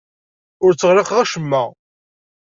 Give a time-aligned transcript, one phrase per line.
[0.63, 1.63] Ur tteɣlaqeɣ acemma.